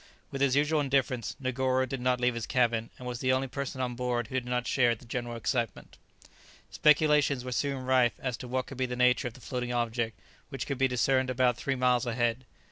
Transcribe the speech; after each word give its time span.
With 0.31 0.41
his 0.41 0.55
usual 0.55 0.81
indifference, 0.81 1.35
Negoro 1.39 1.85
did 1.87 2.01
not 2.01 2.19
leave 2.19 2.33
his 2.33 2.47
cabin, 2.47 2.89
and 2.97 3.07
was 3.07 3.19
the 3.19 3.31
only 3.31 3.47
person 3.47 3.81
on 3.81 3.93
board 3.93 4.25
who 4.29 4.33
did 4.33 4.47
not 4.49 4.65
share 4.65 4.95
the 4.95 5.05
general 5.05 5.35
excitement. 5.35 5.99
Speculations 6.71 7.45
were 7.45 7.51
soon 7.51 7.85
rife 7.85 8.13
as 8.17 8.35
to 8.37 8.47
what 8.47 8.65
could 8.65 8.79
be 8.79 8.87
the 8.87 8.95
nature 8.95 9.27
of 9.27 9.35
the 9.35 9.41
floating 9.41 9.71
object 9.71 10.19
which 10.49 10.65
could 10.65 10.79
be 10.79 10.87
discerned 10.87 11.29
about 11.29 11.55
three 11.55 11.75
miles 11.75 12.07
ahead. 12.07 12.45